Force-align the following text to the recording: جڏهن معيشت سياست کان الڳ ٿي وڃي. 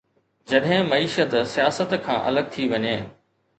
جڏهن 0.51 0.89
معيشت 0.93 1.35
سياست 1.53 1.95
کان 2.07 2.19
الڳ 2.31 2.51
ٿي 2.55 2.69
وڃي. 2.73 2.97